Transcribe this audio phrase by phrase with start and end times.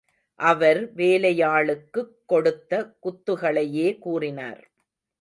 [0.39, 2.93] அவர் வேலையாளுக்குக் கொடுத்த
[3.03, 4.61] குத்துகளையே கூறினார்.